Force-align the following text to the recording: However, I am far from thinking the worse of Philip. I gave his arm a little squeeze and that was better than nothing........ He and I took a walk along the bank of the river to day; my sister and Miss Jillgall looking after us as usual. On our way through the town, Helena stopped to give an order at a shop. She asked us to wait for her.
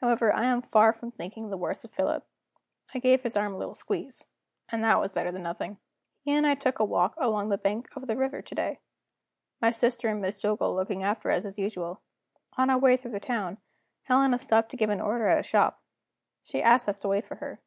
However, 0.00 0.32
I 0.34 0.46
am 0.46 0.62
far 0.62 0.92
from 0.92 1.12
thinking 1.12 1.48
the 1.48 1.56
worse 1.56 1.84
of 1.84 1.92
Philip. 1.92 2.26
I 2.92 2.98
gave 2.98 3.22
his 3.22 3.36
arm 3.36 3.54
a 3.54 3.56
little 3.56 3.76
squeeze 3.76 4.26
and 4.68 4.82
that 4.82 4.98
was 4.98 5.12
better 5.12 5.30
than 5.30 5.44
nothing........ 5.44 5.78
He 6.22 6.32
and 6.32 6.44
I 6.44 6.56
took 6.56 6.80
a 6.80 6.84
walk 6.84 7.14
along 7.18 7.50
the 7.50 7.56
bank 7.56 7.88
of 7.94 8.08
the 8.08 8.16
river 8.16 8.42
to 8.42 8.54
day; 8.56 8.80
my 9.62 9.70
sister 9.70 10.08
and 10.08 10.20
Miss 10.20 10.38
Jillgall 10.42 10.74
looking 10.74 11.04
after 11.04 11.30
us 11.30 11.44
as 11.44 11.56
usual. 11.56 12.00
On 12.58 12.68
our 12.68 12.78
way 12.78 12.96
through 12.96 13.12
the 13.12 13.20
town, 13.20 13.58
Helena 14.02 14.38
stopped 14.38 14.70
to 14.72 14.76
give 14.76 14.90
an 14.90 15.00
order 15.00 15.28
at 15.28 15.38
a 15.38 15.42
shop. 15.44 15.80
She 16.42 16.60
asked 16.60 16.88
us 16.88 16.98
to 16.98 17.08
wait 17.08 17.24
for 17.24 17.36
her. 17.36 17.60